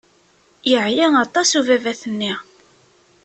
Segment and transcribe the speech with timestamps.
[0.71, 2.33] Yeɛya aṭas ubabat-nni.